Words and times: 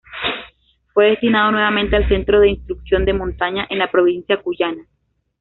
Fue 0.95 1.11
destinado 1.11 1.51
nuevamente 1.51 1.95
al 1.95 2.07
Centro 2.09 2.39
de 2.39 2.49
Instrucción 2.49 3.05
de 3.05 3.13
Montaña 3.13 3.67
en 3.69 3.77
la 3.77 3.91
provincia 3.91 4.41
cuyana. 4.41 4.87